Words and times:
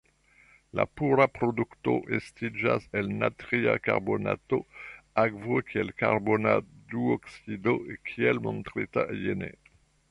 La 0.77 0.83
pura 0.99 1.25
produkto 1.33 1.93
estiĝas 2.19 2.87
el 3.01 3.11
natria 3.19 3.77
karbonato, 3.89 4.61
akvo 5.27 5.61
kaj 5.71 5.87
karbona 6.03 6.59
duoksido 6.95 7.81
kiel 8.11 8.45
montrita 8.51 9.11
jene. 9.27 9.55